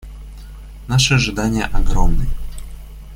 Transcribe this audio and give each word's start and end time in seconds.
Наши 0.87 1.13
ожидания 1.13 1.65
огромны. 1.71 2.25